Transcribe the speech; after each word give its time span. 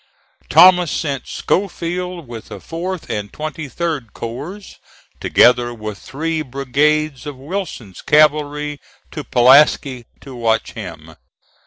Thomas 0.49 0.89
sent 0.91 1.27
Schofield 1.27 2.27
with 2.27 2.45
the 2.47 2.57
4th 2.57 3.07
and 3.07 3.31
23d 3.31 4.13
corps, 4.13 4.79
together 5.19 5.75
with 5.75 5.99
three 5.99 6.41
brigades 6.41 7.27
of 7.27 7.37
Wilson's 7.37 8.01
cavalry 8.01 8.79
to 9.11 9.23
Pulaski 9.23 10.07
to 10.21 10.35
watch 10.35 10.71
him. 10.71 11.17